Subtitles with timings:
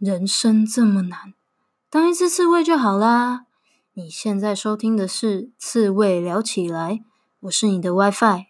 [0.00, 1.34] 人生这么难，
[1.90, 3.44] 当一只刺猬就好啦。
[3.92, 6.92] 你现在收听的是《刺猬聊起来》，
[7.40, 8.46] 我是你的 WiFi。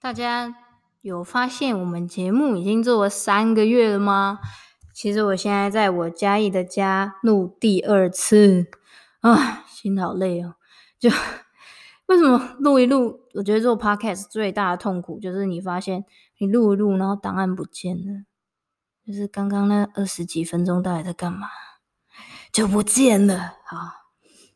[0.00, 0.56] 大家
[1.00, 4.40] 有发现我们节目已经做了三个月了吗？
[4.92, 8.66] 其实我现在在我嘉义的家录第二次
[9.20, 10.56] 啊，心好累哦。
[10.98, 11.08] 就
[12.06, 13.20] 为什么录一录？
[13.34, 16.04] 我觉得做 Podcast 最大的痛苦就是你发现
[16.38, 18.24] 你录一录，然后档案不见了。
[19.08, 21.48] 就是刚刚那二十几分钟到底在干嘛？
[22.52, 23.54] 就不见了。
[23.64, 23.78] 好，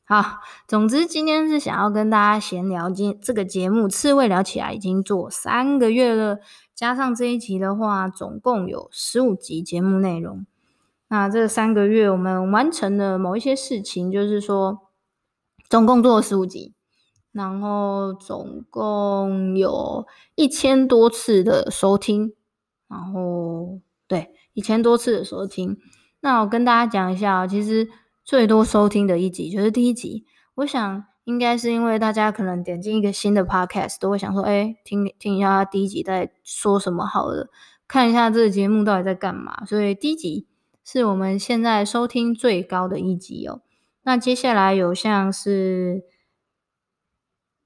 [0.05, 2.91] 好，总之今天是想要跟大家闲聊。
[2.91, 6.39] 今这个节目《刺猬聊起来》已经做三个月了，
[6.75, 10.45] 加上这一集的话，总共有十五集节目内容。
[11.09, 14.91] 那这三个月我们完成了某一些事情，就是说
[15.71, 16.75] 总共做了十五集，
[17.33, 22.35] 然后总共有一千多次的收听，
[22.87, 24.35] 然后对。
[24.55, 25.79] 以前多次的收听，
[26.21, 27.89] 那我跟大家讲一下哦，其实
[28.25, 30.25] 最多收听的一集就是第一集。
[30.57, 37.49] 我想应该是因为大家可能点进一个新的 podcast，都会想说，哎，听听一下他第一集在说什么好了，
[37.89, 39.65] 看一下这个节目到底在干嘛。
[39.65, 40.47] 所以第一集
[40.85, 43.63] 是我们现在收听最高的一集哦。
[44.03, 46.03] 那接下来有像是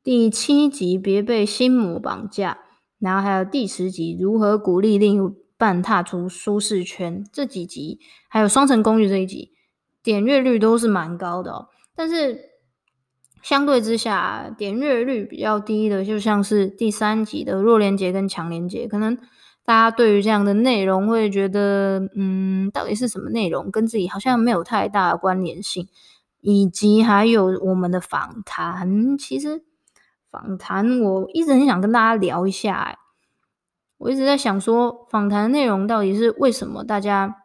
[0.04, 2.58] 第七集，别被心魔绑架，
[2.98, 9.52] 然后还有第十集，如何鼓励另半踏出舒适圈，这几集还有双层公寓这一集，
[10.02, 11.68] 点阅率都是蛮高的哦。
[11.94, 12.50] 但是
[13.42, 19.16] 相对之下，点阅率比较低的，就像是第三集的弱连结跟强连结，可能
[19.64, 25.88] 大家对于这样的内容会觉得，嗯，到底是什么内容，跟自己好像没有太大的关联性。
[26.42, 29.64] 以及还有我们的访谈，其实
[30.30, 32.96] 访谈我一直很想跟大家聊一下，哎。
[33.98, 37.36] 我一直在想说，访谈内容到底是为什么大家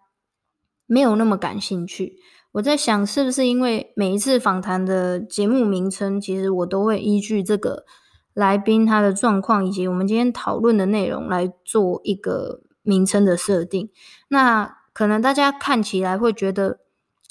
[0.85, 2.17] 没有那么感兴趣？
[2.51, 7.85] 我在想，是不是因为每一次访谈的节目名称，其实我都会依据这个
[8.33, 13.89] 来宾他的状况以及我们今天讨论的内容来做一个名称的设定。
[14.27, 16.79] 那可能大家看起来会觉得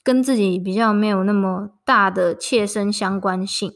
[0.02, 3.70] 跟自己比较没有那么大的切身相关性，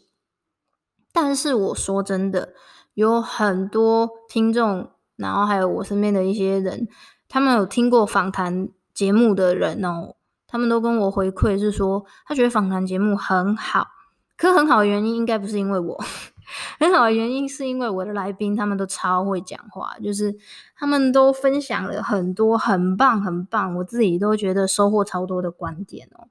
[1.12, 2.54] 但是我说真的，
[2.94, 4.93] 有很多听众。
[5.16, 6.88] 然后还有我身边的一些人，
[7.28, 10.16] 他们有听过访谈节目的人哦，
[10.46, 13.88] 他们都跟我回馈是说，他觉得访谈节目很好。
[14.36, 15.96] 可很好的原因应该不是因为我，
[16.80, 20.34] 很好的原因是因为我的来宾他们都超会讲话，就是
[20.76, 26.26] 他们都分享了很多很棒很棒，我自己都觉得收获超多的观点哦。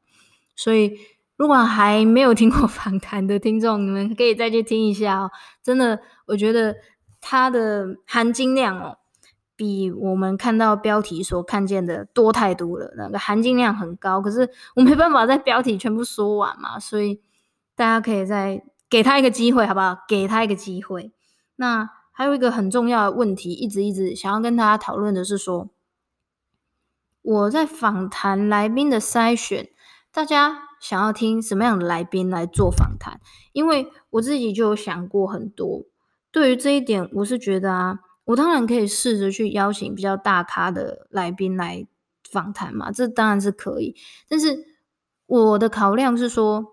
[0.53, 0.97] 所以
[1.38, 5.31] 如果还没有听过 访谈的听众，你们可以再去听一下哦。
[5.63, 6.75] 真的，我觉得。
[7.25, 8.97] 它的含金量哦，
[9.56, 12.94] 比我们看到标题所看见的多太多了。
[12.97, 17.22] 那个含金量很高，可是我没办法在标题全部说完嘛，所以
[17.75, 20.00] 大家可以再给他一个机会，好不好？
[20.06, 21.13] 给他一个机会。
[21.56, 25.69] 那还有一个很重要的问题，一直一直想要跟大家讨论的是说，
[27.22, 29.69] 我在访谈来宾的筛选，
[30.12, 33.22] 大家想要听什么样的来宾来做访谈？
[33.53, 35.85] 因为我自己就有想过很多。
[36.33, 41.88] 对于这一点，我是觉得啊，我当然可以试着去邀请比较大咖的来宾来
[42.29, 43.95] 访谈嘛，这当然是可以。
[44.27, 44.66] 但是
[45.27, 46.66] 我的考量是说，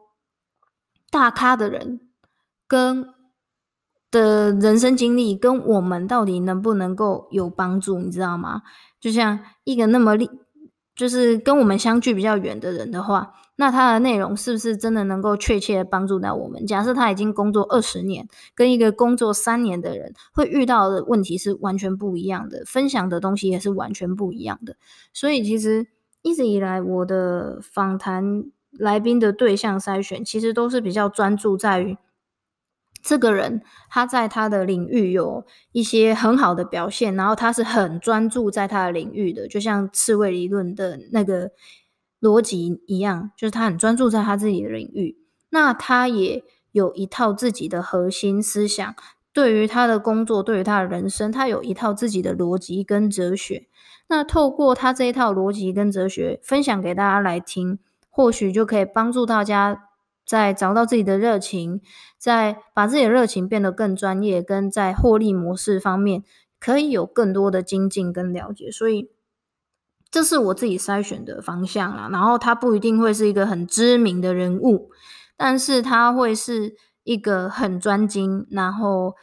[1.11, 2.01] 大咖的人
[2.67, 3.07] 跟
[4.11, 8.63] 的人生经历跟我们到底能不能够有帮助，你知道吗？
[8.99, 10.31] 就像一个那么厉，
[11.01, 13.33] 就是跟我们相距比较远的人的话。
[13.57, 16.67] 那他的内容是不是真的能够确切的帮助到我们？
[16.67, 24.77] 假设他已经工作二十年，跟一个工作三年的人会遇到的问题是完全不一样的，分享的东西也是完全不一样的。
[25.15, 25.87] 所以其实
[26.21, 31.97] 一直以来我的访谈来宾的对象筛选，其实都是比较专注在于
[33.03, 41.51] 这个人他在他的领域有一些很好的表现，然后他是很专注在他的领域的，就像刺猬理论的那个。
[42.21, 45.17] 逻辑一样，就是他很专注在他自己的领域，
[45.49, 48.95] 那他也有一套自己的核心思想，
[49.33, 53.69] 对于他的工作，对于他的人生，他有一套自己的逻辑跟哲学。
[54.09, 57.79] 那透过他这一套逻辑跟哲学分享给大家来听，
[58.11, 59.89] 或许就可以帮助大家
[60.31, 61.81] 在找到自己的热情，
[62.17, 66.23] 在把自己的热情变得更专业，跟在获利模式方面
[66.61, 68.71] 可以有更多的精进跟了解。
[68.71, 69.11] 所以。
[70.13, 74.91] 这是我自己筛选的方向啦，然后他不一定会是一个很知名的人物，
[75.37, 76.75] 但是他会是
[77.05, 79.15] 一个很专精，然后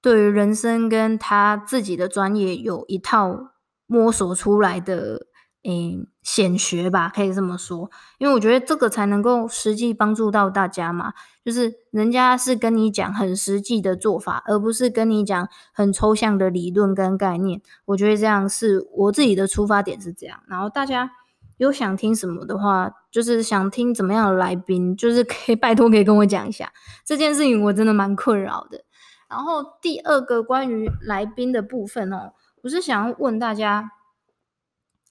[0.00, 3.52] 对于人生跟他自己的专业有一套
[3.86, 5.26] 摸索出来的
[5.64, 7.88] 嗯，显学吧，可以这么说，
[8.18, 11.12] 因为我觉得这个才能够实际帮助到大家嘛。
[11.44, 17.62] 就是人家是跟你讲很实际的做法，而不是跟你讲很抽象的理论跟概念。
[17.84, 20.40] 我觉得这样是我自己的出发点是这样。
[20.48, 21.12] 然后大家
[21.58, 26.72] 有想听什么的话，就是想听怎么样的来宾，就是 可以拜托可以跟我讲一下
[27.04, 28.84] 这件事情，我真的蛮困扰的。
[29.28, 32.32] 然后第二个关于来宾的部分哦，
[32.62, 33.92] 我是想要问大家。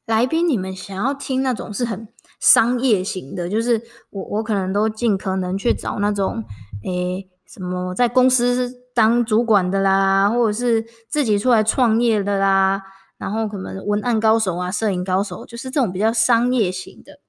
[0.06, 2.08] 来宾，你们想要听那种是很
[2.40, 6.44] 商业型的，就是我我可能都尽可能去找那种，
[6.84, 12.82] 诶，什么在公司当主管的啦，或者是自己出来创业的啦，
[13.18, 17.20] 然后可能文案高手啊、摄影高手，就是这种比较商业型的，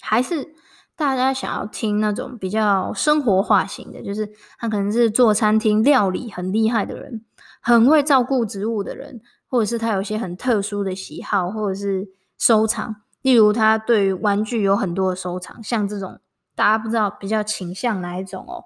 [0.00, 0.54] 还是
[0.96, 4.28] 大家想要听那种比较生活化型的，就是
[4.58, 7.24] 他可能是做餐厅料理很厉害的人，
[7.60, 9.20] 很会照顾植物的人。
[9.48, 12.08] 或者是他有些很特殊的喜好，或者是
[12.38, 16.20] 收藏，例如他对于玩具有很多的收藏，像这种
[16.54, 18.64] 大家不知道比较倾向哪一种哦，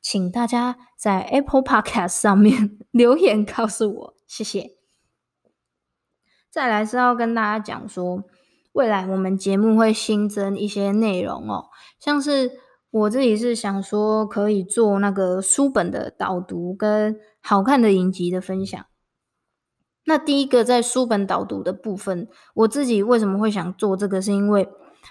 [0.00, 4.76] 请大家在 Apple Podcast 上面 留言告诉我，谢谢。
[6.50, 8.24] 再来是要跟大家讲说，
[8.72, 11.66] 未来我们节目会新增一些内容哦，
[11.98, 12.52] 像是
[12.90, 18.84] 我自己是想说可以做那个书本的导读跟好看的影集的分享。
[20.04, 24.20] 那第一个在书本导读的部分，我自己为什么会想做这个？
[24.20, 24.68] 是因为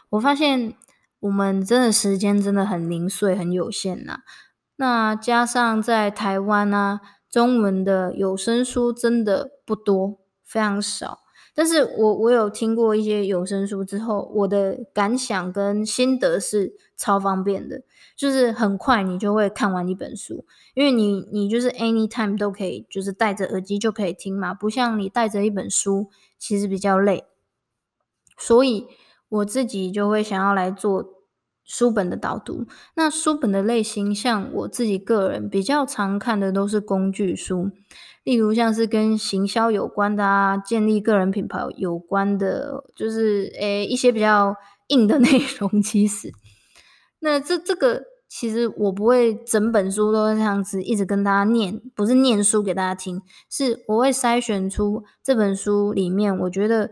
[0.10, 0.74] 我发现
[1.20, 4.20] 我们真的时间真的很零碎、很有限呐。
[4.76, 11.20] 那加上在台湾啊，中文的有声书真的不多，非常少。
[11.54, 17.82] 但是我我有听过一些有声书之后，我的感想跟心得是超方便的，
[18.16, 27.26] 就是很快你就会看完一本书，因为你你就是 anytime 都可以，就是戴着耳机就可以听嘛，不像你带着一本书其实比较累，
[28.38, 28.88] 所以
[29.28, 31.10] 我自己就会想要来做
[31.64, 32.66] 书本的导读。
[32.96, 37.72] 那书本的类型，像我自己个人比较常看的都是工具书。
[38.24, 44.56] 例如像是跟行销有关的啊，建立个人品牌有关的，就是诶一些比较
[44.90, 45.82] 硬的内容。
[45.82, 46.32] 其实，
[47.20, 56.92] 那这这个其实我不会整本书都这样子一直跟大家念，不是念书给大家听，是我会筛选出这本书里面，我觉得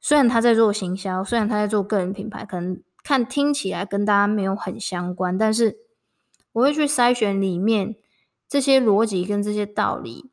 [0.00, 5.78] 虽然他在做行销，虽然他在做个人品牌，可能看听起来跟大家没有很相关，但是
[6.52, 7.96] 我会去筛选里面
[8.48, 10.30] 这些逻辑跟这些道理。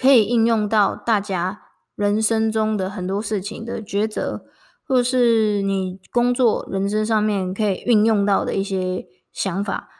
[0.00, 1.60] 可以应用到大家
[1.94, 4.46] 人生中的很多事情的抉择，
[4.86, 9.90] 或者是你工作人生上面可以运用到的一些想法，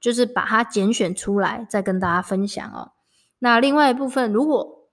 [0.00, 2.94] 就是把它拣选出来，再跟大家分享哦。
[3.38, 4.90] 那另外一部分，如果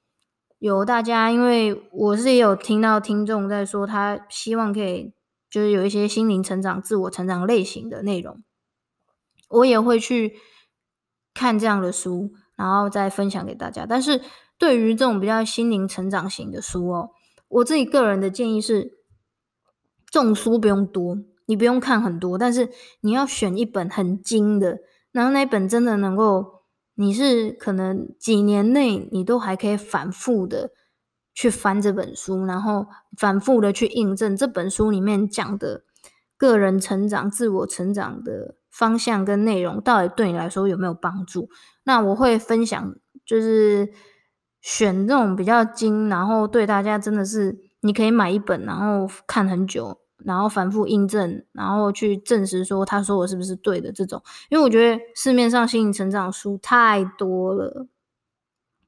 [0.59, 5.11] 有大家，因为我是也有听到听众在说，他希望可以
[5.49, 8.43] 就是有一些心灵成长、自我成长类型的内容，
[9.49, 10.35] 我也会去
[11.33, 13.87] 看这样的书，然后再分享给大家。
[13.89, 14.21] 但是。
[14.61, 17.09] 对于这种比较心灵成长型的书哦，
[17.47, 18.99] 我自己个人的建议是，
[20.11, 21.17] 这种书不用多，
[21.47, 22.69] 你不用看很多，但是
[22.99, 24.77] 你要选一本很精的，
[25.11, 26.61] 然后那本真的能够，
[26.93, 30.69] 你是可能几年内你都还可以反复的
[31.33, 32.85] 去翻这本书，然后
[33.17, 35.85] 反复的去印证这本书里面讲的
[36.37, 41.49] 个人成长、自我成长的方向跟内容，到底对你来说有没有帮助？
[41.83, 42.95] 那我会分享，
[43.25, 43.91] 就是。
[44.61, 54.21] 选这种比较精，然后对大家真的是你可以买一本，然后看很久，然后反复印证，然后去证实说他说我是不是对的这种。
[54.49, 57.87] 因为我觉得市面上心灵成长书太多了，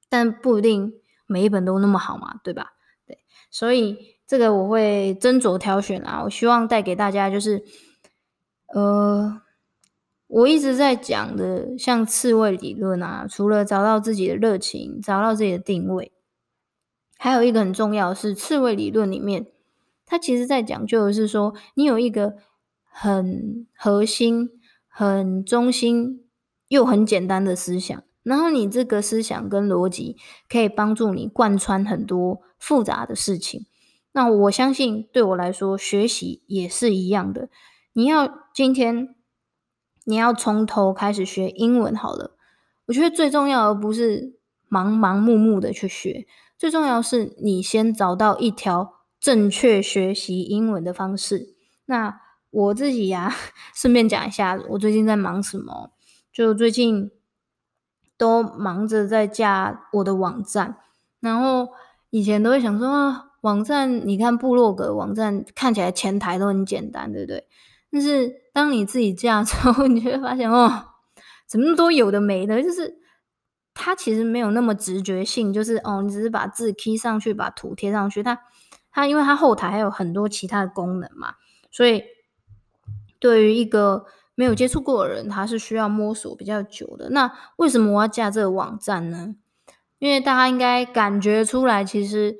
[0.09, 0.93] 但不一定
[1.25, 2.73] 每一本都那么好嘛，对吧？
[3.07, 3.17] 对，
[3.49, 6.21] 所以这个我会斟酌挑选啊。
[6.23, 7.63] 我希望带给大家就是，
[8.73, 9.41] 呃。
[10.33, 16.11] 我一直在讲的，像刺猬理论啊，除了找到自己的热情，找到自己的定位，
[17.19, 19.45] 还有一个很重要是刺猬理论里面，
[20.07, 22.33] 它其实在讲究的是说，你有一个
[22.83, 24.49] 很核心、
[24.87, 26.25] 很中心
[26.67, 30.17] 又很简单的思想，然后你这个思想跟逻辑
[30.49, 33.67] 可以帮助你贯穿很多复杂的事情。
[34.13, 37.49] 那我相信对我来说，学习也是一样的。
[37.93, 39.13] 你要今天。
[40.05, 42.35] 你要从头开始学英文好了，
[42.87, 44.35] 我觉得最重要的不是
[44.69, 46.25] 盲盲目目的去学，
[46.57, 51.55] 最重要是你先找到一条正确学习英文的方式。
[51.85, 52.19] 那
[52.49, 53.33] 我自己呀，
[53.73, 55.91] 顺便讲一下，我最近在忙什么？
[56.31, 57.11] 就最近
[58.17, 60.77] 都忙着在架我的网站，
[61.19, 61.69] 然后
[62.09, 67.47] 以前都会想说啊，网站，你看部落格网站看起来前台都很简单，对不对？
[67.93, 70.83] 但是当你自己架 之后，你就会发现哦，
[71.47, 72.95] 怎么那么多有的没的，就是
[73.73, 78.39] 它其实没有那么直觉性，就是哦，你只是把字贴上去，把图贴上去，它
[78.91, 81.35] 它因为它后台还有很多其他的功能嘛，
[81.71, 82.03] 所以
[83.19, 87.11] 对于一个没有接触过的人，他是需要摸索比较久的。
[87.11, 89.35] 那为什么我要架这个网站呢？
[89.99, 92.37] 因为大家应该感觉出来，其实。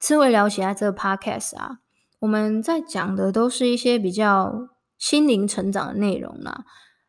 [0.00, 1.78] 刺猬聊起来这个 podcast 啊，
[2.18, 6.64] 我们在讲的都是一些比较心灵成长的内容啦。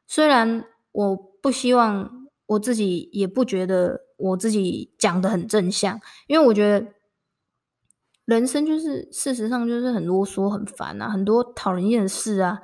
[0.08, 6.88] 虽然我不希望我自己，也不觉得我自己讲的很正向，因为我觉得
[8.26, 12.60] 人生就是事实上就是很啰嗦、很烦啊，很多讨人厌的事啊。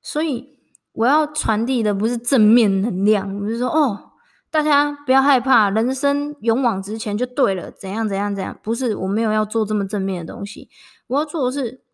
[0.00, 0.58] 所以
[0.92, 4.04] 我要传递的不是正面能量，我就是说哦。
[4.50, 7.70] 大家不要害怕，人生勇往直前就对了。
[7.70, 8.58] 怎样怎样怎样？
[8.62, 10.70] 不是，我没有要做这么正面的东西。
[11.06, 11.84] 我要做的是，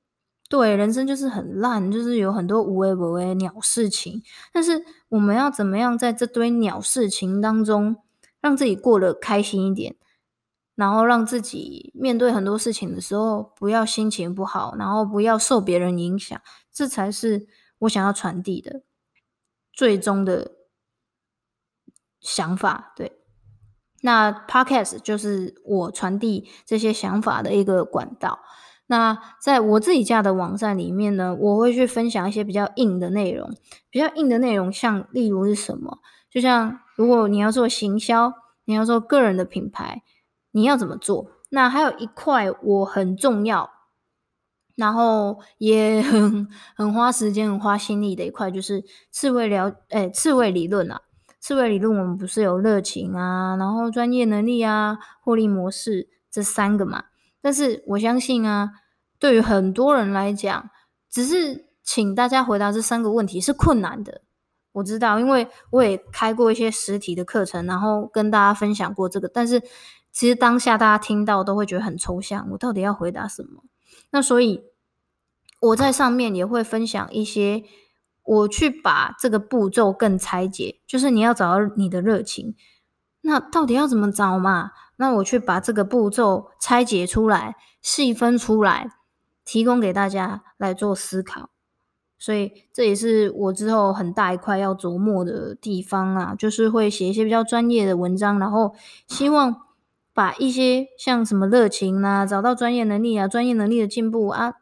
[0.49, 4.23] 对，人生就是很烂，就是有很多无为不为鸟事情。
[4.53, 7.97] 但是我们要怎么样在这堆鸟事情当中，
[8.41, 9.97] 让自己过得开心一点，
[10.75, 16.41] 然后让自己面对很多事情的时候，不要心情不好，然后不要受别人影响。
[16.73, 17.47] 这才是
[17.81, 18.83] 我想要传递的
[19.73, 20.53] 最终的。
[22.27, 23.21] 想法，对，
[24.01, 28.39] 那 Podcast 就是我传递这些想法的一个管道。
[28.87, 33.51] 那在我自己家的网站里面呢，我会去分享一些比较硬的内容，
[33.91, 35.99] 比较硬的内容，像例如是什么？
[36.31, 38.33] 就像如果你要做行销，
[38.67, 40.03] 你要做个人的品牌，
[40.51, 41.31] 你要怎么做？
[41.51, 43.71] 那还有一块我很重要，
[44.75, 51.01] 然后也 很很花时间、很花心力的一块，就是刺猬聊，哎，刺猬理论啊。
[51.41, 57.05] 刺猬理论，我们不是有热情啊，然后专业能力啊，获利模式这三个嘛？
[57.45, 58.71] 但是我相信啊，
[59.19, 60.71] 对于很多人来讲，
[61.11, 64.23] 只是请大家回答这三个问题是困难的。
[64.73, 69.29] 我知道，因为我也开过一些实体的课程，然后跟大家分享过这个。
[69.29, 69.61] 但是
[70.11, 73.63] 其实当下大家听到都会觉得很抽象，我到底要回答什么？
[74.11, 74.65] 那所以
[75.61, 77.63] 我在上面也会分享一些。
[78.27, 82.55] 我去把这个步骤更拆解，就是你要找到你的热情，
[83.27, 84.71] 那到底要怎么找嘛？
[84.97, 88.91] 那我去把这个步骤拆解出来，细分出来，
[89.45, 91.49] 提供给大家来做思考。
[92.19, 98.75] 所以这也是我之后很大一块要琢磨的地方啊，就是会写一些比较专业的文章，然后
[99.09, 99.57] 希望
[100.13, 104.55] 把一些像什么热情啊，找到专业能力啊，专业能力的进步啊。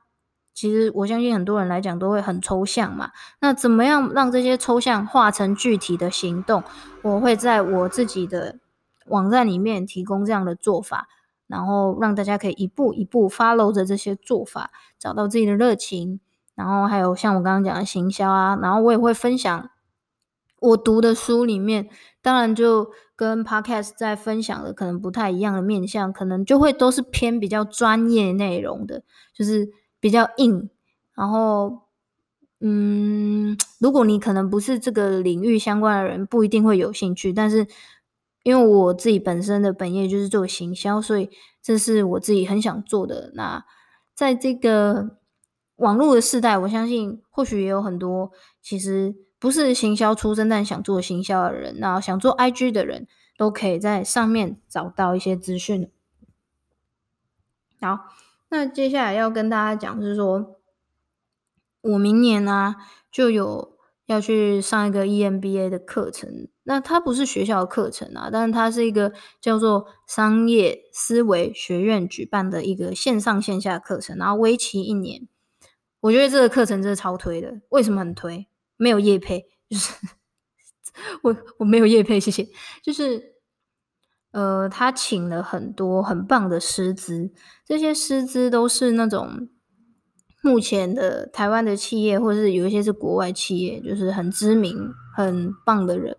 [0.54, 6.62] 其实我相信很多人来讲都会很抽象嘛，那怎么样让这些抽象化成具体的行动？
[7.00, 8.58] 我会在我自己的
[9.06, 11.08] 网站里面提供这样的做法，
[11.46, 16.20] 然后让大家可以一步一步 follow 着这些做法，找到自己的热情。
[16.54, 19.70] 然后还有像我刚刚讲的行销啊，然后我也会分享
[20.60, 21.88] 我读的书里面，
[22.20, 29.70] 当然就跟 podcast 在分享的可能不太一样的面向，可能就会都是偏比较专业内容的，就是。
[30.02, 30.68] 比较硬，
[31.14, 31.82] 然后，
[32.58, 37.32] 嗯，如果你可能不是这个领域相关的人，不一定会有兴趣。
[37.32, 37.68] 但是，
[38.42, 41.30] 因为我自己本身的本业就是做行销，所以
[41.62, 43.30] 这是我自己很想做的。
[43.36, 43.64] 那
[44.12, 45.18] 在这个
[45.76, 53.06] 网络的时代，我相信或许也有很多其实不是行销出身但想做行销的人，然后想做 IG 的人
[53.36, 55.88] 都可以在上面找到一些资讯。
[57.80, 58.00] 好。
[58.52, 60.60] 那接下来要跟大家讲，就是说
[61.80, 62.76] 我明年呢、
[63.10, 66.48] 就有要去上一个 EMBA 的课程。
[66.64, 75.26] 那它不是学校的课程啊，但是它是一个叫做商业思维学院举办的一个线上线下课程，然后为期一年。
[76.00, 77.62] 我觉得这个课程真的超推的。
[77.70, 78.46] 为什么很推？
[78.76, 79.94] 没有业配，就是
[81.24, 82.46] 我我没有业配，谢谢。
[82.82, 83.31] 就是。
[84.32, 87.30] 呃，他请了很多很棒的师资，
[87.64, 89.48] 这些师资都是那种
[90.42, 96.16] 目前的台湾的企业，或者是有一些是国外企业，就是很知名、很棒的人。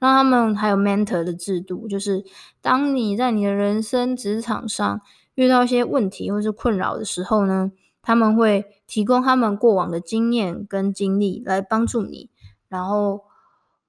[0.00, 2.24] 那他们还有 mentor 的制度，就是
[2.62, 5.00] 当你在你的人生职场上
[5.34, 12.30] 遇到一些问题或是困扰的时候呢，他们会提供他们过往的经验跟经历来帮助你。
[12.68, 13.24] 然后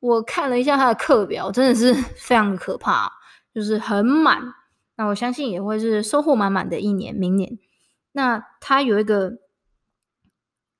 [0.02, 3.21] 我看了一下他的课表，真的是 非常可怕。
[3.54, 4.42] 就是很满，
[4.96, 7.14] 那我相信也会是收获满满的一年。
[7.16, 7.58] 明年，
[8.14, 9.34] 那他有一个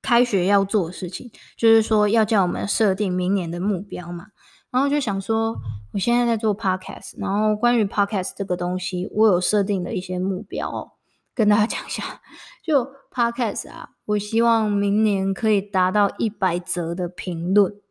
[0.00, 4.28] 开学要做的事情，就是说要叫我们设定明年的目标嘛。
[4.70, 5.56] 然后就想说，
[5.92, 10.92] 我现在在做 podcast，然后关于 podcast 这个东西，我有设定的一些目标哦。
[11.34, 12.20] 跟大家 讲一下，
[12.64, 17.81] 就 Podcast 啊，我希望明年可以达到一百则的评论。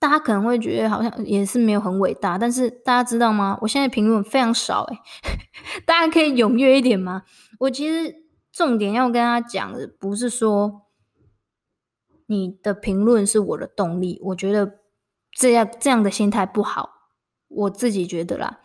[0.00, 3.58] 大家可能会觉得好像也是没有很伟大，但是大家知道吗？
[3.62, 4.98] 我现在评论非常少诶，
[5.84, 7.24] 大家可以踊跃一点吗？
[7.60, 10.82] 我其实重点要跟大家讲的不是说
[12.26, 14.78] 你的评论是我的动力，我觉得
[15.32, 16.90] 这样这样的心态不好，
[17.48, 18.60] 我自己觉得啦，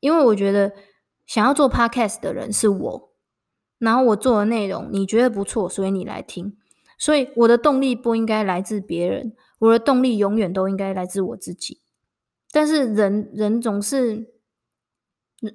[0.00, 0.74] 因为我觉得
[1.24, 3.12] 想要做 Podcast 的人是我，
[3.78, 6.58] 然后我做的内容你觉得不错，所以你来听，
[6.98, 9.34] 所以我的动力不应该来自别人。
[9.64, 11.80] 我的动力永远都应该来自我自己，
[12.52, 14.34] 但是人人总是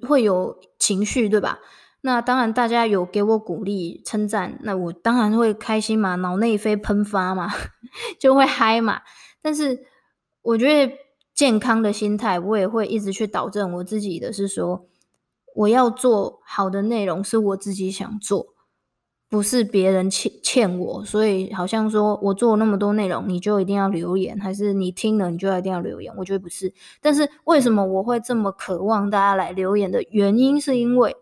[0.02, 1.60] 会有情绪，对吧？
[2.00, 7.48] 那当然，大家有给我鼓励、称赞，那我当然会开心嘛，脑内啡喷发嘛，
[8.18, 9.02] 就会嗨嘛。
[9.42, 9.86] 但是
[10.42, 10.94] 我觉得
[11.34, 14.86] 健康的心态，我也会一直去导正我自己的是说，
[15.54, 18.54] 我要做好的内容是我自己想做。
[19.30, 26.12] 不是别人欠欠我，所以好像说我做那么多内容，你就一定要留言，还是你听了你就一定要留言？
[26.16, 26.74] 我觉得不是。
[27.00, 31.16] 但是为什么我会这么渴望大家来留言的原因，是因为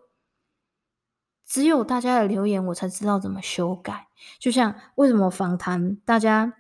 [1.47, 4.07] 只有大家的留言，我才知道怎么修改。
[4.39, 6.55] 就像为什么访谈大家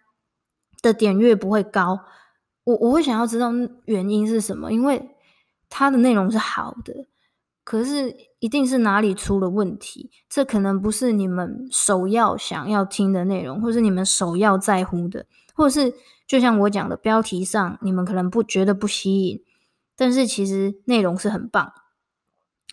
[0.82, 1.98] 的点阅不会高，
[2.64, 3.50] 我我会想要知道
[3.86, 5.16] 原因是什么，因为
[5.70, 7.06] 它的内容是好的。
[7.68, 15.92] 可是一定是哪里出了问题，这可能不是你们首要想要听的内容，或是你们首要在乎的，或者是
[16.26, 19.42] 就像我讲的标题上，你们可能不觉得不吸引，
[19.94, 21.75] 但是其实内容是很棒。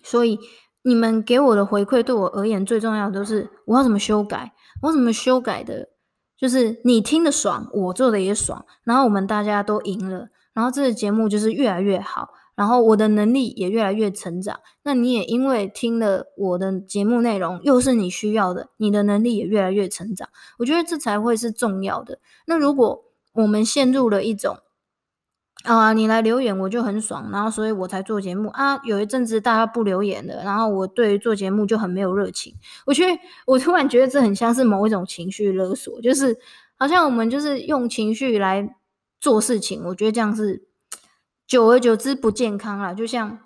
[0.02, 0.40] 所以
[0.84, 5.90] 你们给我的回馈对我而言最重要的都是我要怎么修改，我怎么修改的，
[6.38, 12.30] 就是你听得爽，我做的也爽，然后我们大家都赢了，然后这个节目就是越来越好。
[12.56, 20.30] 然后我的能力也越来越成长，那你也因为听了我的节目内容，又是你需要的，你的能力也越来越成长。
[20.60, 22.20] 我觉得这才会是重要的。
[22.48, 23.04] 那如果
[23.34, 24.58] 我们陷入了一种
[25.66, 32.56] 啊，你来留言我就很爽，然后所以我才做节目啊，有一阵子大家不留言了，然后我对于做节目就很没有热情。
[32.86, 36.38] 我觉得我突然觉得这很像是某一种情绪勒索，就是
[36.78, 38.74] 好像我们就是用情绪来
[39.20, 39.84] 做事情。
[39.88, 40.64] 我觉得这样是。
[41.48, 43.40] 久而久之不健康了，就像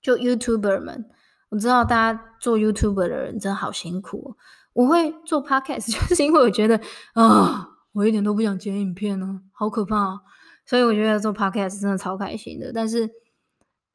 [0.00, 1.06] 就 YouTuber 们，
[1.50, 4.36] 我知道大家做 YouTuber 的人真的好辛苦哦。
[4.72, 6.80] 我会做 Podcast， 就是因为我觉得
[7.14, 10.20] 啊，我一点都不想剪影片呢，好可怕哦。
[10.64, 12.72] 所以我觉得做 Podcast 真的超开心的。
[12.72, 13.10] 但是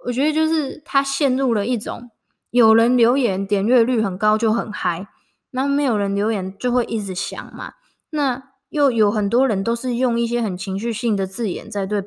[0.06, 2.10] 我觉得就是他陷入了一种
[2.50, 5.08] 有人留言点阅率很高就很嗨，
[5.52, 7.74] 那没有人留言就会一直想嘛。
[8.10, 12.02] 那又有很多人都是用一些很情绪性的字眼在对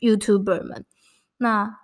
[0.00, 0.84] YouTuber 们，
[1.38, 1.78] 那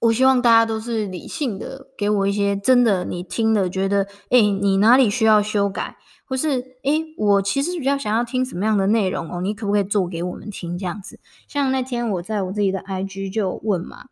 [0.00, 11.18] 我希望大家都是理性的，给我一些真的你听了觉得，哎，你哪里需要修改，或是哎，我其实比较想要听什么样的内容哦，你可不可以做给我们听这样子？
[11.48, 14.06] 像那天我在我自己的 IG 就问嘛，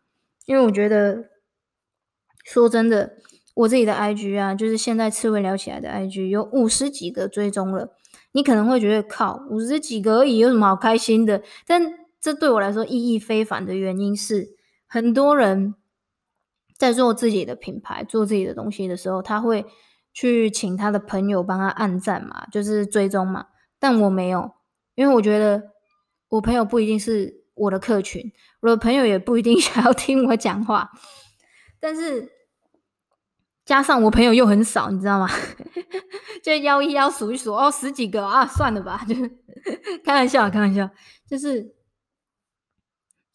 [0.45, 1.29] 因为我觉得
[2.43, 3.13] 说真的，
[3.55, 7.93] 我自己的 IG 啊，就是现在刺猬聊起来的 IG 有五十几个追踪了，
[8.33, 11.41] 你可能会觉得靠，五十几个而已，有什么好开心的？
[11.65, 11.81] 但
[12.19, 14.55] 这对我来说意义非凡的原因是，
[14.87, 15.75] 很多人
[16.77, 19.65] 在做自己的品牌、做自己的东西的时候，他会
[20.13, 23.45] 去请他的朋友帮他按赞嘛，就是追踪嘛。
[23.79, 24.51] 但我没有，
[24.95, 25.71] 因为我觉得
[26.29, 30.89] 我朋友不一定是我的客群，我的朋友也不一定 想要听我讲话。
[31.79, 32.27] 但是
[33.63, 35.29] 加上我朋友又很少，你知道吗？
[36.43, 39.29] 就幺一幺数一数哦，十几个啊，算了吧，就是
[40.03, 40.89] 开玩笑，开玩笑，
[41.29, 41.76] 就是。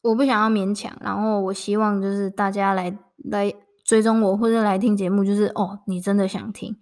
[0.03, 6.77] 我不想要勉强，然后我希望就是大家来来追踪我或者来听节目，就是哦，你真的想听，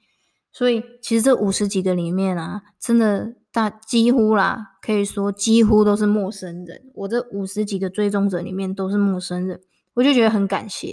[0.51, 6.91] 所以其实这五十几个里面啊，真的大几乎啦，可以说几乎都是陌生人。
[6.95, 9.61] 我这五十几个追踪者里面都是陌生人，
[9.93, 10.89] 我就觉得很感谢，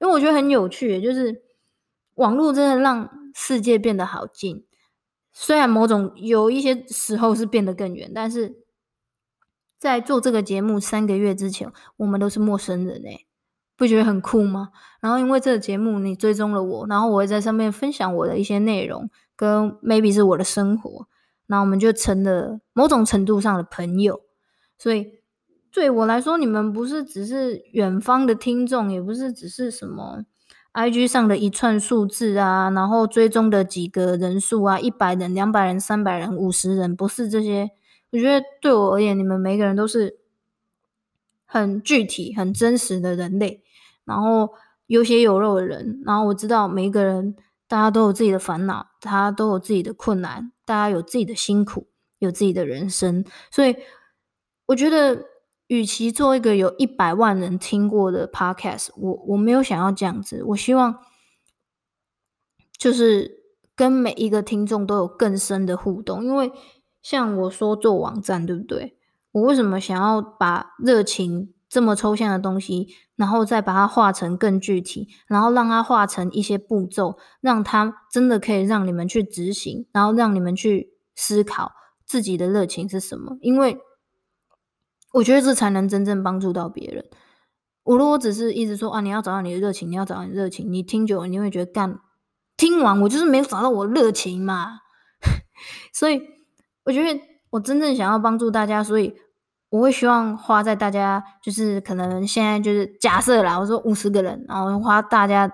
[0.00, 1.42] 因为我觉得很有趣，就是
[2.16, 4.66] 网络真的让世界变得好近，
[5.32, 8.61] 虽然某种有一些时候是变得更远，但是。
[9.82, 13.26] 在做这个节目三个月之前，我们都是陌生人诶，
[13.76, 14.68] 不觉得很酷吗？
[15.00, 21.08] 然后因为这个节目你追踪了我，然后我会在上面分享我的一些内容，跟 maybe 是我的生活，
[21.48, 24.20] 然后我们就成了某种程度上的朋友。
[24.78, 25.04] 所以
[25.72, 30.22] 对我来说，你们不是只是远方的听众，也不是只是什么
[30.74, 37.70] IG 上的一串数字啊，然后追踪的几个人数啊，一百人、两百人、三百人、五十人，不是这些。
[38.12, 40.18] 我觉得对我而言，你们每个人都是
[41.46, 43.62] 很具体、很真实的人类，
[44.04, 44.52] 然后
[44.86, 47.34] 有血有肉的人，然后我知道每一个人，
[47.66, 53.74] 大家都有自己的烦恼，他都有自己的困难，大家有自己的辛苦，有自己的人生，所以
[54.66, 55.24] 我觉得，
[55.68, 60.98] 与其做一个有一百万人听过的 podcast，我我没有想要这样子，我希望
[62.76, 63.42] 就是
[63.74, 66.52] 跟每一个听众都有更深的互动，因为
[67.02, 68.96] 像我说做网站，对不对？
[69.32, 81.72] 我为什么想要把热情这么抽象的东西，然后再把它画成更具体，然后让它画成一些步骤，让它真的可以让你们去执行，然后让你们去思考
[82.04, 83.38] 自己的热情是什么？
[83.40, 83.78] 因为
[85.14, 87.04] 我觉得这才能真正帮助到别人。
[87.84, 91.98] 我如果只是一直说啊，你要找到你的热情，你要找到你热情，你听久了你会觉得干，
[92.56, 94.80] 听完我就是没有找到我热情嘛。
[95.92, 96.20] 所以
[96.84, 99.14] 我觉得我真正想要帮助大家，所以。
[99.72, 105.50] 我会希望花在大家，就是可能现在就是假设啦，我说五十个人，然后花大家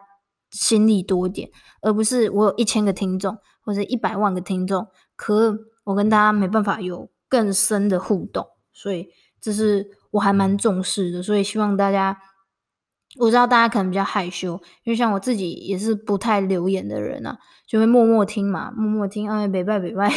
[0.50, 1.48] 心力多一点，
[1.82, 9.08] 而不是我有一千个听众或者一百万个听众，可我跟大家没办法有更深的互动，所以
[9.40, 12.18] 这是我还蛮重视的，所以希望大家，
[13.16, 20.12] 我知道大家可能比较害羞，因为像我自己也是不太留言的人啊，就会默默听嘛，默默听，哎，北拜北拜，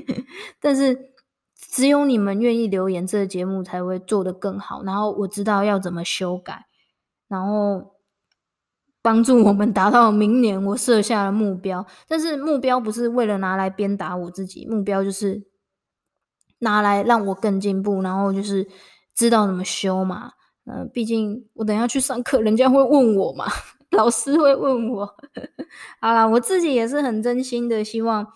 [0.60, 1.14] 但是。
[1.58, 4.82] 只有你们愿意留言，这个节目才会做得更好。
[4.84, 6.64] 然后我知道要怎么修改，
[7.28, 7.92] 然后
[9.02, 11.86] 帮助我们达到明年我设下的目标。
[12.08, 15.42] 但是目标不是为了拿来鞭打我自己，目标就是
[16.60, 18.66] 拿来让我更进步，然后就是
[19.14, 20.32] 知道怎么修嘛。
[20.66, 23.46] 嗯、毕竟我等下去上课，人家会问我嘛，
[23.90, 25.06] 老师会问我。
[26.00, 28.26] 好啦，我自己也是很真心的希望。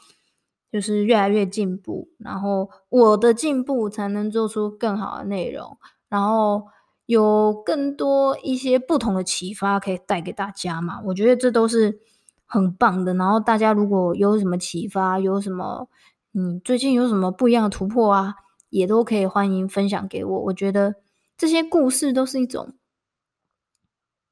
[0.73, 5.77] 就是越来越进步，然后我的进步才能做出更好的内容，
[6.09, 6.69] 然后
[7.07, 11.01] 有更多一些不同的启发可以带给大家嘛。
[11.07, 11.99] 我觉得这都是
[12.47, 13.13] 很棒的。
[13.15, 15.89] 然后大家如果有什么启发，有什么
[16.35, 18.37] 嗯最近有什么不一样的突破啊，
[18.69, 20.39] 也都可以欢迎分享给我。
[20.43, 20.95] 我觉得
[21.41, 22.75] 这些故事都是一种，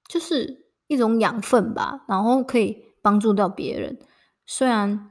[0.07, 3.99] 就是一种养分吧，然后可以帮助到别人，
[4.45, 5.11] 虽然。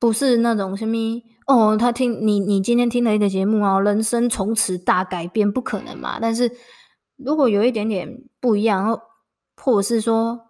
[0.00, 0.96] 不是那种什么
[1.46, 6.18] 哦，他听你，你今天听了一个节目哦，人生从此大改变，不可能嘛。
[6.18, 6.50] 但是
[7.16, 8.98] 如果有一点点不一样，
[9.58, 10.40] 或者是说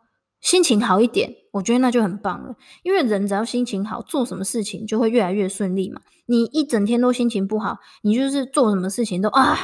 [0.41, 2.55] 心情好一点，我觉得那就很棒了。
[2.85, 6.01] 因为人只要心情好，做什么事情就会越来越顺利嘛。
[6.27, 9.59] 你一整天都心情不好，你就是做什么事情都啊，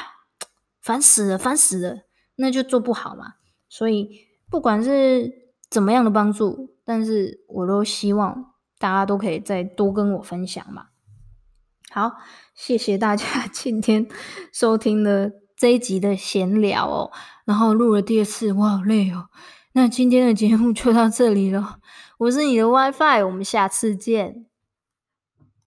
[0.86, 1.96] 烦死了，烦死了，
[2.36, 3.34] 那就做不好嘛。
[3.68, 4.08] 所以
[4.48, 5.32] 不管是
[5.68, 8.52] 怎么样的帮助，但是我都希望。
[8.78, 10.88] 大家都可以再多跟我分享嘛。
[11.90, 12.12] 好，
[12.54, 14.06] 谢谢大家 今天
[14.52, 17.10] 收听的这一集的闲聊哦。
[17.46, 19.28] 然后录了第二次，我好累哦。
[19.72, 21.78] 那今天的节目就到这里了。
[22.18, 24.44] 我是你的 WiFi，我们下次见。